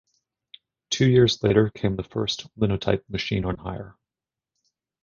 Two 0.89 1.07
years 1.07 1.43
later 1.43 1.69
came 1.69 1.95
the 1.95 2.01
first 2.01 2.47
Linotype 2.57 3.07
machine 3.07 3.45
on 3.45 3.57
hire. 3.57 3.95